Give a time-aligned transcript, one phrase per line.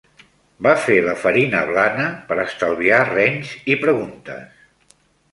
[0.67, 4.65] Va fer la farina blana per estalviar renys i preguntes.